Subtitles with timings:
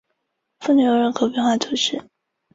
[0.03, 2.11] 十七世纪后来到的多是葡萄牙人带来的奴隶。